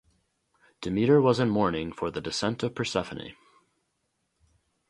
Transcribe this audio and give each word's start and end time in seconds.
Demeter 0.81 1.21
was 1.21 1.39
in 1.39 1.51
mourning 1.51 1.91
for 1.93 2.09
the 2.09 2.19
descent 2.19 2.63
of 2.63 2.73
Persephone. 2.73 3.35